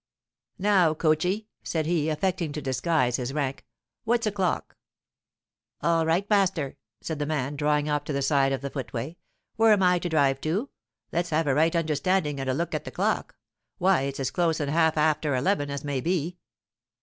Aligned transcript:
"Now, 0.57 0.95
coachee," 0.95 1.47
said 1.61 1.85
he, 1.85 2.09
affecting 2.09 2.51
to 2.53 2.59
disguise 2.63 3.17
his 3.17 3.33
rank, 3.33 3.67
"what's 4.03 4.25
o'clock?" 4.25 4.75
"All 5.81 6.07
right, 6.07 6.27
master," 6.27 6.77
said 7.01 7.19
the 7.19 7.27
man, 7.27 7.55
drawing 7.55 7.87
up 7.87 8.05
to 8.05 8.13
the 8.13 8.23
side 8.23 8.51
of 8.51 8.61
the 8.61 8.71
footway, 8.71 9.17
"where 9.57 9.73
am 9.73 9.83
I 9.83 9.99
to 9.99 10.09
drive 10.09 10.41
to? 10.41 10.71
Let's 11.11 11.29
have 11.29 11.45
a 11.45 11.53
right 11.53 11.75
understanding, 11.75 12.39
and 12.39 12.49
a 12.49 12.53
look 12.55 12.73
at 12.73 12.83
the 12.83 12.89
clock. 12.89 13.35
Why, 13.77 14.01
it's 14.01 14.19
as 14.19 14.31
close 14.31 14.59
on 14.59 14.69
half 14.69 14.97
after 14.97 15.35
eleven 15.35 15.69
as 15.69 15.83
may 15.83 16.01
be." 16.01 16.39